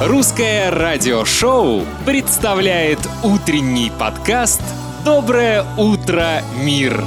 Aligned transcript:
Русское 0.00 0.70
радиошоу 0.70 1.84
представляет 2.06 3.00
утренний 3.24 3.90
подкаст 3.98 4.60
«Доброе 5.04 5.64
утро, 5.76 6.40
мир». 6.62 7.02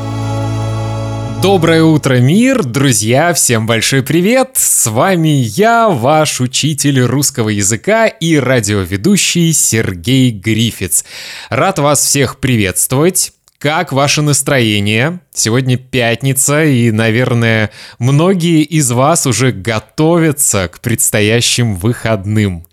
Доброе 1.42 1.84
утро, 1.84 2.20
мир! 2.20 2.64
Друзья, 2.64 3.34
всем 3.34 3.66
большой 3.66 4.04
привет! 4.04 4.52
С 4.56 4.88
вами 4.88 5.30
я, 5.30 5.88
ваш 5.88 6.42
учитель 6.42 7.00
русского 7.00 7.48
языка 7.48 8.08
и 8.08 8.36
радиоведущий 8.36 9.54
Сергей 9.54 10.30
Грифиц. 10.32 11.06
Рад 11.50 11.80
вас 11.80 12.04
всех 12.04 12.40
приветствовать. 12.40 13.32
Как 13.62 13.92
ваше 13.92 14.24
настроение? 14.24 15.20
Сегодня 15.32 15.78
пятница, 15.78 16.64
и, 16.64 16.90
наверное, 16.90 17.70
многие 18.00 18.64
из 18.64 18.90
вас 18.90 19.28
уже 19.28 19.52
готовятся 19.52 20.68
к 20.68 20.80
предстоящим 20.80 21.76
выходным. 21.76 22.66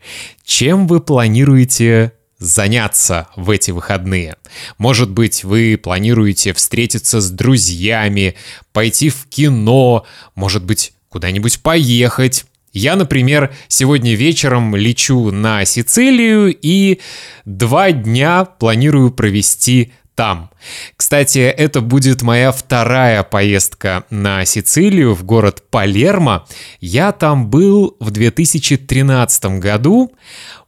Чем 0.46 0.86
вы 0.86 1.00
планируете 1.00 2.12
заняться 2.38 3.28
в 3.36 3.50
эти 3.50 3.70
выходные. 3.70 4.36
Может 4.78 5.10
быть, 5.10 5.44
вы 5.44 5.76
планируете 5.76 6.54
встретиться 6.54 7.20
с 7.20 7.30
друзьями, 7.30 8.34
пойти 8.72 9.10
в 9.10 9.26
кино, 9.28 10.06
может 10.34 10.64
быть, 10.64 10.94
куда-нибудь 11.10 11.60
поехать. 11.60 12.46
Я, 12.72 12.96
например, 12.96 13.54
сегодня 13.66 14.14
вечером 14.14 14.74
лечу 14.74 15.32
на 15.32 15.66
Сицилию 15.66 16.56
и 16.62 17.00
два 17.44 17.92
дня 17.92 18.46
планирую 18.46 19.10
провести 19.10 19.92
там. 20.18 20.50
Кстати, 20.96 21.38
это 21.38 21.80
будет 21.80 22.22
моя 22.22 22.50
вторая 22.50 23.22
поездка 23.22 24.02
на 24.10 24.44
Сицилию, 24.44 25.14
в 25.14 25.22
город 25.22 25.62
Палермо. 25.70 26.44
Я 26.80 27.12
там 27.12 27.48
был 27.48 27.96
в 28.00 28.10
2013 28.10 29.60
году 29.60 30.10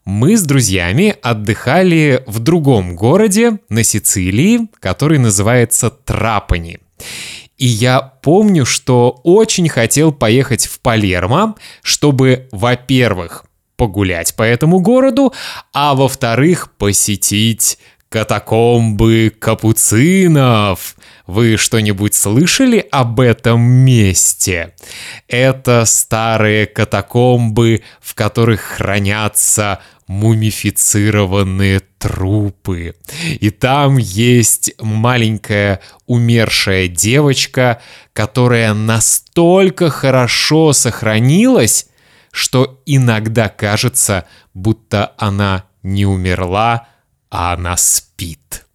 мы 0.05 0.37
с 0.37 0.43
друзьями 0.43 1.17
отдыхали 1.21 2.23
в 2.29 2.39
другом 2.39 2.95
городе 2.95 3.59
на 3.69 3.83
Сицилии, 3.83 4.69
который 4.79 5.19
называется 5.19 5.91
Трапани. 5.91 6.79
И 7.59 7.67
я 7.67 8.01
помню, 8.01 8.65
что 8.65 9.21
очень 9.25 9.69
хотел 9.69 10.13
поехать 10.13 10.67
в 10.67 10.79
Палермо, 10.79 11.57
чтобы, 11.83 12.49
во-первых, 12.53 13.47
погулять 13.77 14.37
по 14.37 14.45
этому 14.45 14.79
городу, 14.79 15.33
а 15.73 15.97
во-вторых, 15.97 16.71
посетить 16.79 17.79
катакомбы 18.11 19.33
капуцинов. 19.39 20.97
Вы 21.27 21.57
что-нибудь 21.57 22.15
слышали 22.15 22.85
об 22.91 23.21
этом 23.21 23.63
месте? 23.63 24.75
Это 25.29 25.85
старые 25.87 26.67
катакомбы, 26.67 27.83
в 28.01 28.15
которых 28.17 28.61
хранятся 28.63 29.79
мумифицированные 30.09 31.83
трупы. 31.99 32.97
И 33.39 33.51
там 33.51 33.97
есть 33.97 34.75
маленькая 34.81 35.81
умершая 36.07 36.89
девочка, 36.89 37.81
которая 38.13 38.75
настолько 38.75 39.89
хорошо 39.89 40.73
сохранилась, 40.73 41.87
что 42.33 42.83
иногда 42.87 43.49
кажется, 43.49 44.27
будто 44.53 45.13
она 45.17 45.67
не 45.85 46.07
умерла, 46.07 46.89
а 47.31 47.55
она 47.55 47.77
спит. 47.77 48.67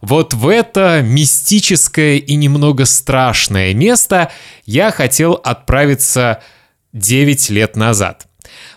Вот 0.00 0.34
в 0.34 0.48
это 0.48 1.00
мистическое 1.02 2.16
и 2.16 2.34
немного 2.34 2.84
страшное 2.84 3.74
место 3.74 4.30
я 4.64 4.90
хотел 4.90 5.32
отправиться 5.32 6.42
9 6.92 7.50
лет 7.50 7.76
назад. 7.76 8.26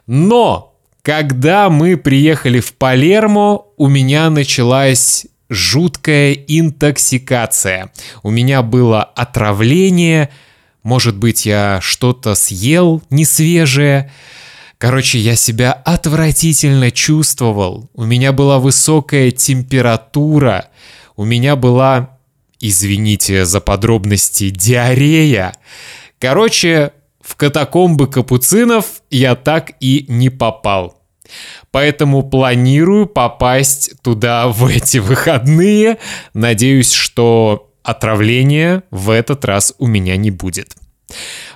Но 0.07 0.75
когда 1.01 1.69
мы 1.69 1.97
приехали 1.97 2.59
в 2.59 2.73
Палермо, 2.73 3.65
у 3.77 3.87
меня 3.87 4.29
началась 4.29 5.25
жуткая 5.49 6.33
интоксикация. 6.33 7.91
У 8.23 8.29
меня 8.29 8.61
было 8.61 9.03
отравление, 9.03 10.29
может 10.83 11.15
быть, 11.17 11.45
я 11.45 11.79
что-то 11.81 12.35
съел 12.35 13.03
несвежее. 13.09 14.11
Короче, 14.81 15.19
я 15.19 15.35
себя 15.35 15.73
отвратительно 15.73 16.89
чувствовал. 16.89 17.91
У 17.93 18.03
меня 18.03 18.31
была 18.31 18.57
высокая 18.57 19.29
температура. 19.29 20.69
У 21.15 21.23
меня 21.23 21.55
была, 21.55 22.17
извините 22.59 23.45
за 23.45 23.61
подробности, 23.61 24.49
диарея. 24.49 25.53
Короче, 26.17 26.93
в 27.21 27.35
катакомбы 27.35 28.07
капуцинов 28.07 29.03
я 29.11 29.35
так 29.35 29.73
и 29.81 30.05
не 30.07 30.31
попал. 30.31 30.99
Поэтому 31.69 32.23
планирую 32.23 33.05
попасть 33.05 34.01
туда 34.01 34.47
в 34.47 34.65
эти 34.65 34.97
выходные. 34.97 35.99
Надеюсь, 36.33 36.91
что 36.91 37.71
отравления 37.83 38.81
в 38.89 39.11
этот 39.11 39.45
раз 39.45 39.75
у 39.77 39.85
меня 39.85 40.17
не 40.17 40.31
будет. 40.31 40.75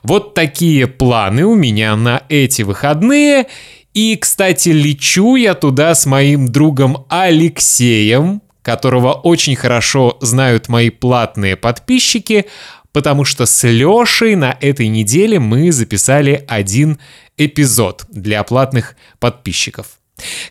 Вот 0.03 0.33
такие 0.33 0.87
планы 0.87 1.45
у 1.45 1.55
меня 1.55 1.95
на 1.95 2.23
эти 2.29 2.61
выходные. 2.61 3.47
И, 3.93 4.17
кстати, 4.17 4.69
лечу 4.69 5.35
я 5.35 5.53
туда 5.53 5.95
с 5.95 6.05
моим 6.05 6.47
другом 6.47 7.05
Алексеем, 7.09 8.41
которого 8.61 9.13
очень 9.13 9.55
хорошо 9.55 10.17
знают 10.21 10.67
мои 10.67 10.89
платные 10.89 11.55
подписчики, 11.55 12.45
потому 12.91 13.23
что 13.25 13.45
с 13.45 13.67
Лешей 13.67 14.35
на 14.35 14.57
этой 14.59 14.87
неделе 14.87 15.39
мы 15.39 15.71
записали 15.71 16.43
один 16.47 16.99
эпизод 17.37 18.05
для 18.09 18.43
платных 18.43 18.95
подписчиков. 19.19 19.99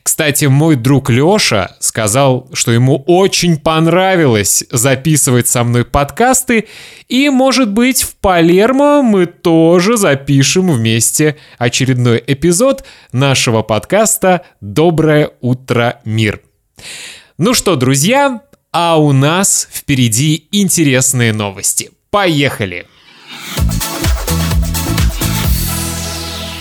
Кстати, 0.02 0.44
мой 0.44 0.76
друг 0.76 1.08
Лёша 1.08 1.74
сказал, 1.80 2.48
что 2.52 2.70
ему 2.70 3.02
очень 3.06 3.58
понравилось 3.58 4.64
записывать 4.70 5.48
со 5.48 5.64
мной 5.64 5.84
подкасты, 5.84 6.68
и, 7.08 7.30
может 7.30 7.70
быть, 7.70 8.02
в 8.02 8.16
Палермо 8.16 9.02
мы 9.02 9.26
тоже 9.26 9.96
запишем 9.96 10.70
вместе 10.70 11.36
очередной 11.58 12.22
эпизод 12.26 12.84
нашего 13.12 13.62
подкаста 13.62 14.42
«Доброе 14.60 15.30
утро, 15.40 16.00
мир». 16.04 16.40
Ну 17.38 17.54
что, 17.54 17.76
друзья, 17.76 18.42
а 18.70 19.00
у 19.00 19.12
нас 19.12 19.68
впереди 19.72 20.46
интересные 20.52 21.32
новости. 21.32 21.90
Поехали! 22.10 22.86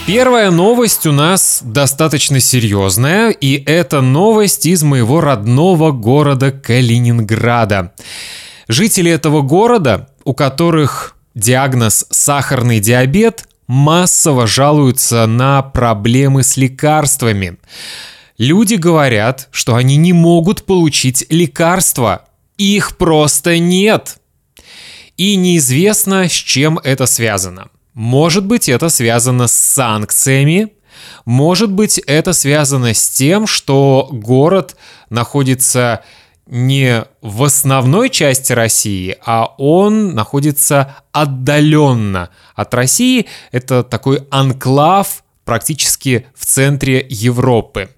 Первая 0.05 0.51
новость 0.51 1.05
у 1.05 1.13
нас 1.13 1.61
достаточно 1.63 2.41
серьезная, 2.41 3.29
и 3.29 3.63
это 3.63 4.01
новость 4.01 4.65
из 4.65 4.83
моего 4.83 5.21
родного 5.21 5.93
города 5.93 6.51
Калининграда. 6.51 7.93
Жители 8.67 9.09
этого 9.09 9.41
города, 9.41 10.09
у 10.25 10.33
которых 10.33 11.15
диагноз 11.35 12.05
сахарный 12.09 12.81
диабет, 12.81 13.47
массово 13.67 14.45
жалуются 14.45 15.25
на 15.25 15.61
проблемы 15.61 16.43
с 16.43 16.57
лекарствами. 16.57 17.55
Люди 18.37 18.75
говорят, 18.75 19.47
что 19.51 19.75
они 19.75 19.95
не 19.95 20.11
могут 20.11 20.65
получить 20.65 21.25
лекарства. 21.29 22.25
Их 22.57 22.97
просто 22.97 23.57
нет. 23.57 24.17
И 25.15 25.37
неизвестно, 25.37 26.27
с 26.27 26.33
чем 26.33 26.77
это 26.83 27.05
связано. 27.05 27.69
Может 27.93 28.45
быть, 28.45 28.69
это 28.69 28.89
связано 28.89 29.47
с 29.47 29.53
санкциями, 29.53 30.73
может 31.25 31.71
быть, 31.71 31.97
это 31.99 32.33
связано 32.33 32.93
с 32.93 33.09
тем, 33.09 33.47
что 33.47 34.09
город 34.11 34.75
находится 35.09 36.03
не 36.45 37.05
в 37.21 37.43
основной 37.43 38.09
части 38.09 38.51
России, 38.51 39.15
а 39.25 39.55
он 39.57 40.13
находится 40.13 40.97
отдаленно 41.11 42.29
от 42.55 42.73
России. 42.73 43.27
Это 43.51 43.83
такой 43.83 44.27
анклав 44.29 45.23
практически 45.45 46.27
в 46.35 46.45
центре 46.45 47.05
Европы. 47.09 47.89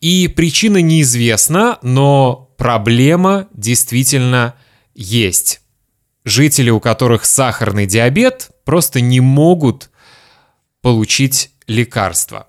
И 0.00 0.28
причина 0.28 0.78
неизвестна, 0.78 1.78
но 1.82 2.50
проблема 2.56 3.48
действительно 3.52 4.54
есть. 4.94 5.60
Жители, 6.24 6.70
у 6.70 6.80
которых 6.80 7.24
сахарный 7.24 7.86
диабет, 7.86 8.50
просто 8.66 9.00
не 9.00 9.20
могут 9.20 9.90
получить 10.82 11.52
лекарства. 11.68 12.48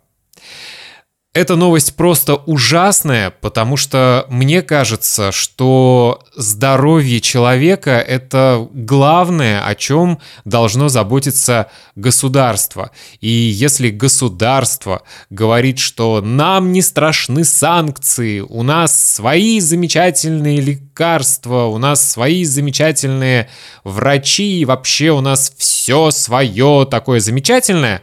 Эта 1.38 1.56
новость 1.56 1.96
просто 1.96 2.34
ужасная, 2.34 3.30
потому 3.30 3.78
что 3.78 4.26
мне 4.28 4.64
кажется, 4.64 5.32
что 5.32 6.24
здоровье 6.36 7.22
человека– 7.22 7.92
это 8.08 8.68
главное, 8.74 9.64
о 9.64 9.76
чем 9.76 10.18
должно 10.46 10.90
заботиться 10.90 11.70
государство. 11.96 12.90
И 13.22 13.30
если 13.30 13.92
государство 13.92 15.04
говорит, 15.30 15.78
что 15.78 16.22
нам 16.22 16.72
не 16.72 16.82
страшны 16.82 17.44
санкции, 17.44 18.40
у 18.40 18.64
нас 18.64 19.14
свои 19.14 19.60
замечательные 19.60 20.60
лекарства, 20.60 21.66
у 21.66 21.78
нас 21.78 22.02
свои 22.14 22.46
замечательные 22.46 23.48
врачи, 23.84 24.62
и 24.62 24.66
вообще 24.66 25.12
у 25.12 25.22
нас 25.22 25.54
все 25.56 26.10
свое 26.10 26.88
такое 26.90 27.20
замечательное, 27.20 28.02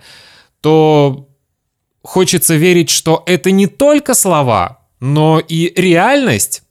то 0.60 1.26
хочется 2.04 2.54
верить, 2.54 2.90
что 2.90 3.24
это 3.26 3.50
не 3.50 3.66
только 3.66 4.14
слова, 4.14 4.78
но 5.00 5.40
и 5.40 5.72
реальность. 5.74 6.62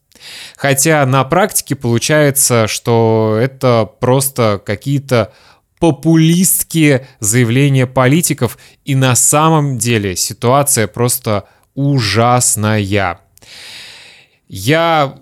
Хотя 0.55 1.05
на 1.05 1.23
практике 1.25 1.75
получается, 1.75 2.67
что 2.67 3.37
это 3.41 3.89
просто 3.99 4.61
какие-то 4.65 5.33
популистские 5.79 7.07
заявления 7.19 7.87
политиков, 7.87 8.57
и 8.85 8.95
на 8.95 9.15
самом 9.15 9.77
деле 9.77 10.15
ситуация 10.15 10.87
просто 10.87 11.43
ужасная. 11.75 13.19
Я 14.47 15.15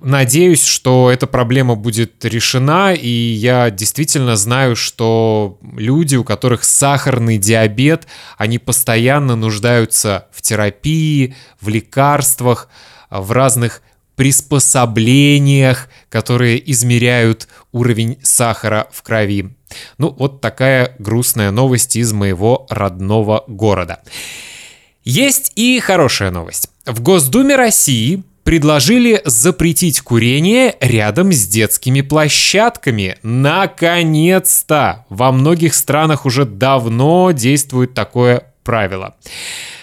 надеюсь, 0.00 0.64
что 0.64 1.10
эта 1.10 1.26
проблема 1.26 1.74
будет 1.74 2.24
решена, 2.24 2.94
и 2.94 3.08
я 3.08 3.70
действительно 3.70 4.36
знаю, 4.36 4.76
что 4.76 5.58
люди, 5.76 6.16
у 6.16 6.24
которых 6.24 6.64
сахарный 6.64 7.38
диабет, 7.38 8.06
они 8.38 8.58
постоянно 8.58 9.36
нуждаются 9.36 10.28
в 10.32 10.42
терапии, 10.42 11.34
в 11.60 11.68
лекарствах, 11.68 12.68
в 13.10 13.32
разных 13.32 13.82
приспособлениях, 14.16 15.88
которые 16.08 16.70
измеряют 16.72 17.48
уровень 17.72 18.18
сахара 18.22 18.88
в 18.90 19.02
крови. 19.02 19.56
Ну, 19.98 20.14
вот 20.18 20.40
такая 20.40 20.96
грустная 20.98 21.50
новость 21.50 21.96
из 21.96 22.12
моего 22.12 22.66
родного 22.70 23.44
города. 23.46 24.00
Есть 25.04 25.52
и 25.54 25.78
хорошая 25.80 26.30
новость. 26.30 26.70
В 26.84 27.00
Госдуме 27.00 27.56
России 27.56 28.24
предложили 28.46 29.20
запретить 29.24 30.00
курение 30.02 30.76
рядом 30.80 31.32
с 31.32 31.48
детскими 31.48 32.00
площадками. 32.00 33.18
Наконец-то! 33.24 35.04
Во 35.08 35.32
многих 35.32 35.74
странах 35.74 36.24
уже 36.24 36.44
давно 36.44 37.32
действует 37.32 37.92
такое 37.94 38.54
правило. 38.62 39.16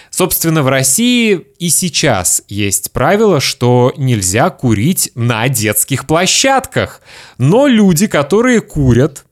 Собственно, 0.08 0.62
в 0.62 0.68
России 0.68 1.46
и 1.58 1.68
сейчас 1.68 2.42
есть 2.48 2.92
правило, 2.92 3.38
что 3.38 3.92
нельзя 3.98 4.48
курить 4.48 5.10
на 5.14 5.46
детских 5.48 6.06
площадках. 6.06 7.02
Но 7.36 7.66
люди, 7.66 8.06
которые 8.06 8.62
курят, 8.62 9.26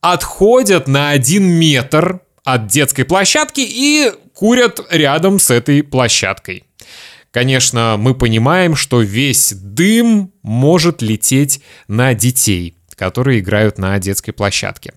отходят 0.00 0.88
на 0.88 1.10
один 1.10 1.44
метр 1.44 2.22
от 2.42 2.66
детской 2.66 3.04
площадки 3.04 3.60
и 3.60 4.10
курят 4.34 4.80
рядом 4.90 5.38
с 5.38 5.52
этой 5.52 5.84
площадкой. 5.84 6.64
Конечно, 7.34 7.96
мы 7.98 8.14
понимаем, 8.14 8.76
что 8.76 9.00
весь 9.00 9.52
дым 9.52 10.32
может 10.42 11.02
лететь 11.02 11.60
на 11.88 12.14
детей 12.14 12.78
которые 12.96 13.40
играют 13.40 13.76
на 13.76 13.98
детской 13.98 14.30
площадке. 14.30 14.94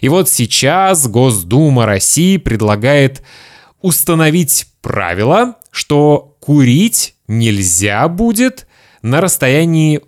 И 0.00 0.08
вот 0.08 0.28
сейчас 0.28 1.08
Госдума 1.08 1.86
России 1.86 2.36
предлагает 2.36 3.20
установить 3.80 4.66
правило, 4.80 5.56
что 5.72 6.36
курить 6.38 7.16
нельзя 7.26 8.06
будет 8.06 8.68
на 9.02 9.20
расстоянии 9.20 10.02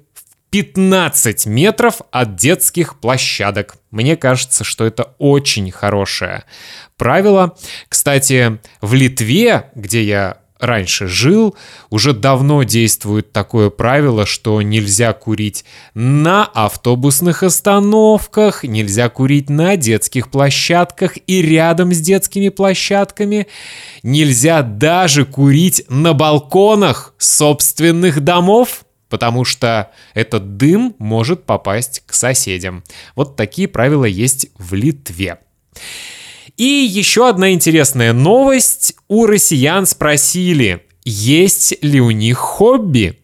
15 0.51 1.47
метров 1.47 2.03
от 2.13 2.37
детских 2.37 3.01
площадок. 3.01 3.75
Мне 3.91 4.17
кажется, 4.17 4.63
что 4.63 4.85
это 4.85 5.17
очень 5.19 5.73
хорошее 5.73 6.45
правило. 6.97 7.57
Кстати, 7.89 8.61
в 8.81 8.95
Литве, 8.95 9.73
где 9.75 10.05
я 10.05 10.44
раньше 10.65 11.07
жил, 11.07 11.55
уже 11.91 12.13
давно 12.13 12.63
действует 12.63 13.33
такое 13.33 13.71
правило, 13.71 14.27
что 14.27 14.61
нельзя 14.63 15.13
курить 15.13 15.65
на 15.95 16.45
автобусных 16.45 17.43
остановках, 17.43 18.65
нельзя 18.65 19.09
курить 19.09 19.51
на 19.51 19.77
детских 19.77 20.31
площадках 20.31 21.15
и 21.27 21.43
рядом 21.43 21.93
с 21.93 22.01
детскими 22.01 22.49
площадками, 22.49 23.47
нельзя 24.03 24.63
даже 24.63 25.25
курить 25.25 25.85
на 25.89 26.13
балконах 26.13 27.15
собственных 27.19 28.21
домов, 28.21 28.85
потому 29.09 29.45
что 29.45 29.91
этот 30.15 30.57
дым 30.57 30.97
может 30.99 31.45
попасть 31.45 32.03
к 32.07 32.15
соседям. 32.15 32.83
Вот 33.15 33.37
такие 33.37 33.69
правила 33.69 34.05
есть 34.05 34.49
в 34.59 34.75
Литве. 34.75 35.39
И 36.57 36.65
еще 36.65 37.29
одна 37.29 37.53
интересная 37.53 38.13
новость. 38.13 38.95
У 39.09 39.27
россиян 39.27 39.87
спросили, 39.87 40.83
есть 41.05 41.75
ли 41.83 42.01
у 42.01 42.11
них 42.11 42.39
хобби. 42.39 43.19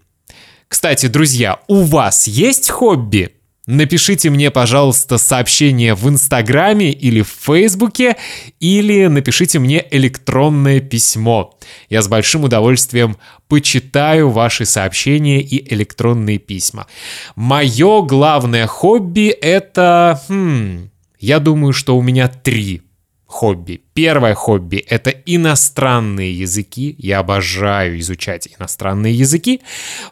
Кстати, 0.68 1.06
друзья, 1.06 1.60
у 1.68 1.82
вас 1.82 2.26
есть 2.26 2.70
хобби? 2.70 3.30
Напишите 3.66 4.30
мне, 4.30 4.50
пожалуйста, 4.50 5.16
сообщение 5.16 5.94
в 5.94 6.08
Инстаграме 6.08 6.90
или 6.90 7.22
в 7.22 7.28
Фейсбуке, 7.28 8.16
или 8.58 9.06
напишите 9.06 9.58
мне 9.58 9.86
электронное 9.90 10.80
письмо. 10.80 11.56
Я 11.88 12.02
с 12.02 12.08
большим 12.08 12.44
удовольствием 12.44 13.16
почитаю 13.48 14.30
ваши 14.30 14.64
сообщения 14.64 15.40
и 15.40 15.72
электронные 15.72 16.38
письма. 16.38 16.88
Мое 17.36 18.02
главное 18.02 18.66
хобби— 18.66 19.28
это... 19.40 20.20
Хм, 20.28 20.90
я 21.20 21.38
думаю, 21.38 21.72
что 21.72 21.96
у 21.96 22.02
меня 22.02 22.28
три 22.28 22.82
хобби. 23.30 23.82
Первое 23.94 24.34
хобби— 24.34 24.76
это 24.88 25.10
иностранные 25.10 26.34
языки. 26.36 26.96
Я 26.98 27.20
обожаю 27.20 27.98
изучать 28.00 28.48
иностранные 28.58 29.14
языки. 29.14 29.60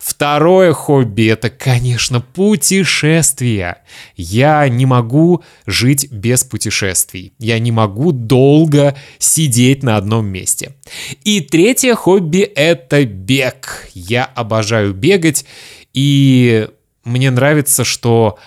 Второе 0.01 0.73
хобби— 0.73 1.27
это, 1.29 1.51
конечно, 1.51 2.21
путешествия. 2.21 3.83
Я 4.17 4.69
не 4.69 4.87
могу 4.87 5.43
жить 5.67 6.13
без 6.13 6.45
путешествий. 6.45 7.33
Я 7.41 7.59
не 7.59 7.73
могу 7.73 8.13
долго 8.13 8.97
сидеть 9.19 9.83
на 9.83 9.97
одном 9.97 10.27
месте. 10.27 10.77
И 11.25 11.41
третье 11.41 11.97
хобби— 11.97 12.39
это 12.55 13.05
бег. 13.05 13.89
Я 13.95 14.27
обожаю 14.27 14.95
бегать, 14.95 15.45
и 15.93 16.69
мне 17.05 17.33
нравится, 17.33 17.83
что 17.83 18.39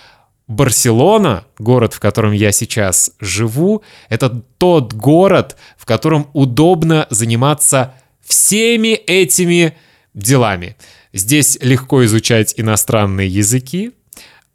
Барселона, 0.52 1.44
город, 1.58 1.94
в 1.94 2.00
котором 2.00 2.32
я 2.32 2.52
сейчас 2.52 3.12
живу, 3.20 3.82
это 4.08 4.28
тот 4.58 4.92
город, 4.92 5.56
в 5.78 5.86
котором 5.86 6.28
удобно 6.34 7.06
заниматься 7.10 7.94
всеми 8.24 8.94
этими 8.94 9.76
делами. 10.14 10.76
Здесь 11.12 11.58
легко 11.60 12.04
изучать 12.04 12.54
иностранные 12.56 13.28
языки, 13.28 13.92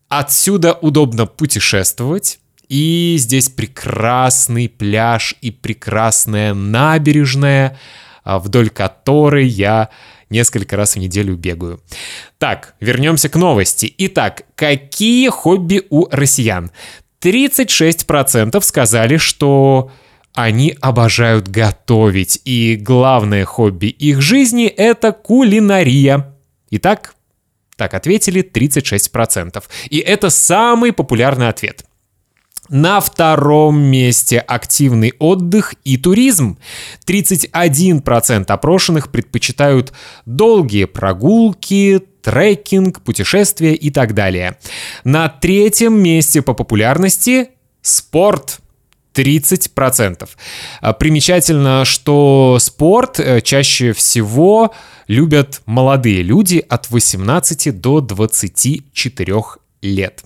отсюда 0.08 0.74
удобно 0.74 1.26
путешествовать, 1.26 2.40
и 2.70 3.16
здесь 3.18 3.50
прекрасный 3.50 4.70
пляж 4.70 5.36
и 5.42 5.52
прекрасная 5.52 6.54
набережная, 6.54 7.78
а, 8.24 8.40
вдоль 8.40 8.70
которой 8.70 9.48
я 9.48 9.90
несколько 10.30 10.76
раз 10.76 10.96
в 10.96 11.00
неделю 11.00 11.36
бегаю. 11.36 11.82
Так, 12.38 12.76
вернемся 12.80 13.30
к 13.30 13.36
новости. 13.36 13.94
Итак, 13.98 14.44
какие 14.56 15.30
хобби 15.30 15.84
у 15.90 16.08
россиян? 16.10 16.72
36% 17.22 18.62
сказали, 18.62 19.18
что 19.18 19.92
они 20.34 20.78
обожают 20.82 21.48
готовить, 21.48 22.40
и 22.46 22.76
главное 22.76 23.44
хобби 23.44 23.88
их 23.88 24.22
жизни— 24.22 24.66
это 24.68 25.12
кулинария. 25.12 26.36
Итак, 26.70 27.16
так 27.76 27.94
ответили 27.94 28.44
36%. 28.44 29.64
И 29.90 29.98
это 29.98 30.30
самый 30.30 30.92
популярный 30.94 31.48
ответ. 31.48 31.87
На 32.70 33.00
втором 33.00 33.80
месте 33.80 34.40
активный 34.40 35.14
отдых 35.20 35.76
и 35.84 35.98
туризм. 35.98 36.58
31% 37.06 38.46
опрошенных 38.48 39.12
предпочитают 39.12 39.94
долгие 40.26 40.86
прогулки, 40.86 42.02
трекинг, 42.22 43.02
путешествия 43.02 43.74
и 43.74 43.90
так 43.90 44.14
далее. 44.14 44.58
На 45.04 45.30
третьем 45.30 45.98
месте 46.02 46.42
по 46.42 46.54
популярности 46.54 47.50
спорт. 47.82 48.60
30%. 49.14 50.30
А, 50.82 50.94
примечательно, 50.94 51.86
что 51.86 52.58
спорт 52.60 53.20
э, 53.20 53.42
чаще 53.42 53.94
всего 53.94 54.76
любят 55.08 55.64
молодые 55.66 56.22
люди 56.22 56.64
от 56.70 56.92
18 56.92 57.82
до 57.82 58.02
24 58.02 59.36
лет. 59.82 60.24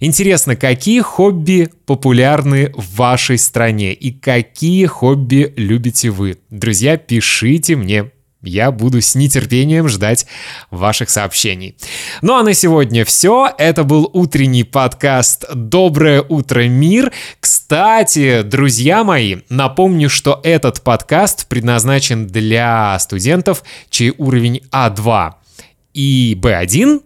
Интересно, 0.00 0.56
какие 0.56 1.00
хобби 1.00 1.70
популярны 1.86 2.72
в 2.74 2.96
вашей 2.96 3.38
стране 3.38 3.92
и 3.92 4.10
какие 4.10 4.86
хобби 4.86 5.52
любите 5.56 6.10
вы? 6.10 6.38
Друзья, 6.50 6.96
пишите 6.96 7.76
мне 7.76 8.10
я 8.42 8.72
буду 8.72 9.00
с 9.00 9.14
нетерпением 9.14 9.88
ждать 9.88 10.26
ваших 10.70 11.10
сообщений. 11.10 11.76
Ну 12.22 12.34
а 12.34 12.42
на 12.42 12.54
сегодня 12.54 13.04
все. 13.04 13.48
Это 13.56 13.84
был 13.84 14.10
утренний 14.12 14.64
подкаст 14.64 15.46
«Доброе 15.54 16.22
утро, 16.22 16.66
мир». 16.68 17.12
Кстати, 17.40 18.42
друзья 18.42 19.04
мои, 19.04 19.36
напомню, 19.48 20.10
что 20.10 20.40
этот 20.42 20.82
подкаст 20.82 21.46
предназначен 21.46 22.26
для 22.26 22.98
студентов, 22.98 23.62
чей 23.88 24.12
уровень 24.18 24.62
А2 24.72 25.34
и 25.94 26.36
Б1. 26.40 27.00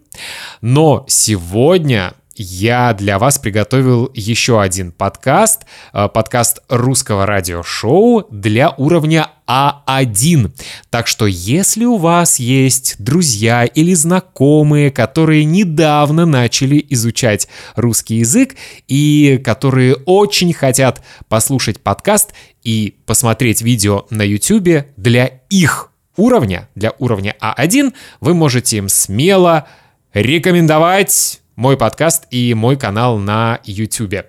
Но 0.61 1.05
сегодня 1.07 2.13
я 2.37 2.93
для 2.93 3.19
вас 3.19 3.39
приготовил 3.39 4.11
еще 4.13 4.61
один 4.61 4.91
подкаст, 4.91 5.63
э, 5.93 6.07
подкаст 6.07 6.59
русского 6.69 7.25
радиошоу 7.25 8.27
для 8.31 8.71
уровня 8.77 9.29
А1. 9.47 10.51
Так 10.89 11.07
что 11.07 11.25
если 11.25 11.85
у 11.85 11.97
вас 11.97 12.39
есть 12.39 12.95
друзья 12.99 13.65
или 13.65 13.93
знакомые, 13.93 14.91
которые 14.91 15.45
недавно 15.45 16.25
начали 16.25 16.85
изучать 16.89 17.47
русский 17.75 18.15
язык 18.15 18.55
и 18.87 19.41
которые 19.43 19.95
очень 20.05 20.53
хотят 20.53 21.01
послушать 21.29 21.79
подкаст 21.81 22.33
и 22.63 22.97
посмотреть 23.05 23.61
видео 23.61 24.05
на 24.09 24.21
YouTube 24.21 24.85
для 24.97 25.27
их 25.49 25.91
уровня, 26.17 26.69
для 26.75 26.93
уровня 26.99 27.35
А1, 27.41 27.93
вы 28.19 28.33
можете 28.33 28.77
им 28.77 28.89
смело 28.89 29.67
рекомендовать 30.13 31.41
мой 31.57 31.75
подкаст 31.75 32.27
и 32.29 32.53
мой 32.53 32.77
канал 32.77 33.17
на 33.17 33.59
YouTube. 33.65 34.27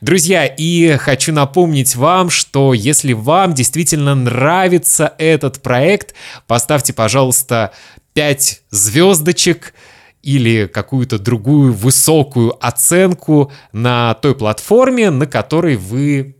Друзья, 0.00 0.46
и 0.46 0.96
хочу 0.96 1.32
напомнить 1.32 1.96
вам, 1.96 2.30
что 2.30 2.72
если 2.72 3.12
вам 3.12 3.52
действительно 3.52 4.14
нравится 4.14 5.12
этот 5.18 5.60
проект, 5.60 6.14
поставьте, 6.46 6.92
пожалуйста, 6.92 7.72
5 8.14 8.62
звездочек 8.70 9.74
или 10.22 10.66
какую-то 10.72 11.18
другую 11.18 11.72
высокую 11.72 12.54
оценку 12.64 13.52
на 13.72 14.14
той 14.14 14.36
платформе, 14.36 15.10
на 15.10 15.26
которой 15.26 15.76
вы 15.76 16.37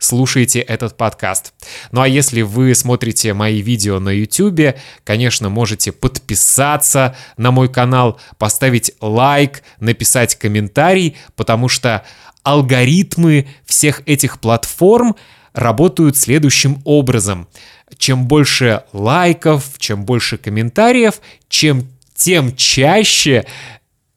слушаете 0.00 0.58
этот 0.60 0.96
подкаст. 0.96 1.52
Ну 1.92 2.00
а 2.00 2.08
если 2.08 2.42
вы 2.42 2.74
смотрите 2.74 3.32
мои 3.34 3.60
видео 3.60 4.00
на 4.00 4.08
YouTube, 4.08 4.76
конечно, 5.04 5.48
можете 5.48 5.92
подписаться 5.92 7.14
на 7.36 7.52
мой 7.52 7.68
канал, 7.68 8.18
поставить 8.38 8.92
лайк, 9.00 9.62
написать 9.78 10.34
комментарий, 10.34 11.16
потому 11.36 11.68
что 11.68 12.04
алгоритмы 12.42 13.46
всех 13.64 14.02
этих 14.06 14.40
платформ 14.40 15.14
работают 15.52 16.16
следующим 16.16 16.80
образом. 16.84 17.48
Чем 17.96 18.26
больше 18.26 18.84
лайков, 18.92 19.78
чем 19.78 20.04
больше 20.04 20.38
комментариев, 20.38 21.20
чем 21.48 21.86
тем 22.14 22.54
чаще 22.56 23.44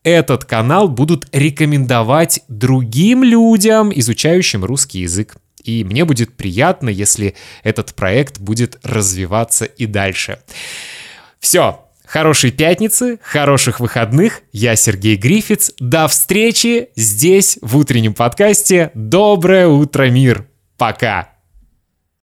этот 0.03 0.45
канал 0.45 0.89
будут 0.89 1.27
рекомендовать 1.31 2.41
другим 2.47 3.23
людям, 3.23 3.91
изучающим 3.93 4.63
русский 4.63 4.99
язык. 4.99 5.37
И 5.63 5.83
мне 5.83 6.05
будет 6.05 6.35
приятно, 6.35 6.89
если 6.89 7.35
этот 7.63 7.93
проект 7.93 8.39
будет 8.39 8.79
развиваться 8.83 9.65
и 9.65 9.85
дальше. 9.85 10.39
Все, 11.39 11.79
Хорошей 12.05 12.51
пятницы, 12.51 13.17
хороших 13.23 13.79
выходных. 13.79 14.41
Я 14.51 14.75
Сергей 14.75 15.15
Грифиц. 15.15 15.71
До 15.79 16.07
встречи 16.07 16.89
здесь, 16.95 17.57
в 17.63 17.75
утреннем 17.75 18.13
подкасте. 18.13 18.91
Доброе 18.93 19.67
утро, 19.67 20.11
мир. 20.11 20.47
Пока. 20.77 21.32